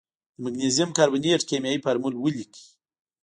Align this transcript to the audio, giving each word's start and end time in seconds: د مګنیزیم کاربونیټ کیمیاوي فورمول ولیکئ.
د 0.35 0.37
مګنیزیم 0.43 0.89
کاربونیټ 0.97 1.41
کیمیاوي 1.49 1.83
فورمول 1.83 2.13
ولیکئ. 2.17 2.63